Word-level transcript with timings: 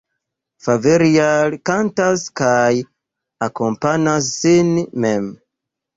Faverial 0.67 1.57
kantas 1.69 2.25
kaj 2.43 2.71
akompanas 3.49 4.35
sin 4.39 4.73
mem. 5.05 5.33